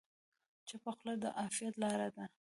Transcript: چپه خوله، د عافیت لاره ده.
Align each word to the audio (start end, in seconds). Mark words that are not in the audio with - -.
چپه 0.67 0.91
خوله، 0.97 1.13
د 1.21 1.25
عافیت 1.39 1.75
لاره 1.83 2.09
ده. 2.15 2.25